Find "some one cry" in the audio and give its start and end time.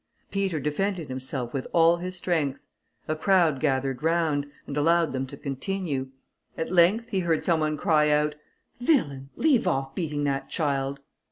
7.45-8.09